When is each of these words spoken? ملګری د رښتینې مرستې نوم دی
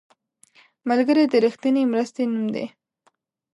ملګری 0.89 1.23
د 1.29 1.33
رښتینې 1.45 1.83
مرستې 1.91 2.23
نوم 2.31 2.45
دی 2.55 2.65